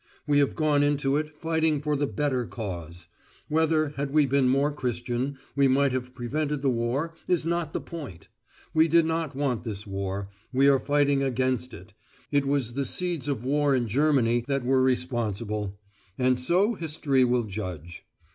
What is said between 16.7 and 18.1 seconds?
history will judge.